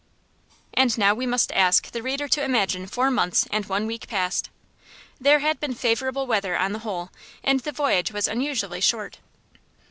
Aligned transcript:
And 0.73 0.97
now 0.97 1.13
we 1.13 1.27
must 1.27 1.51
ask 1.51 1.91
the 1.91 2.01
reader 2.01 2.27
to 2.27 2.43
imagine 2.43 2.87
four 2.87 3.11
months 3.11 3.47
and 3.51 3.67
one 3.67 3.85
week 3.85 4.07
passed. 4.07 4.49
There 5.19 5.41
had 5.41 5.59
been 5.59 5.75
favorable 5.75 6.25
weather 6.25 6.57
on 6.57 6.71
the 6.73 6.79
whole, 6.79 7.11
and 7.43 7.59
the 7.59 7.71
voyage 7.71 8.11
was 8.11 8.27
unusually 8.27 8.81
short. 8.81 9.19